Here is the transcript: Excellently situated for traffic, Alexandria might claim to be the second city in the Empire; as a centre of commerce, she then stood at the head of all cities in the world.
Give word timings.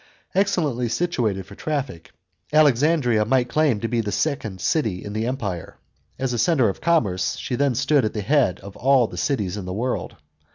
Excellently 0.33 0.89
situated 0.89 1.45
for 1.45 1.53
traffic, 1.53 2.09
Alexandria 2.51 3.23
might 3.23 3.49
claim 3.49 3.79
to 3.81 3.87
be 3.87 4.01
the 4.01 4.11
second 4.11 4.59
city 4.59 5.05
in 5.05 5.13
the 5.13 5.27
Empire; 5.27 5.77
as 6.17 6.33
a 6.33 6.39
centre 6.39 6.69
of 6.69 6.81
commerce, 6.81 7.37
she 7.37 7.53
then 7.53 7.75
stood 7.75 8.03
at 8.03 8.13
the 8.15 8.21
head 8.21 8.59
of 8.61 8.75
all 8.77 9.15
cities 9.15 9.57
in 9.57 9.65
the 9.65 9.73
world. 9.77 10.15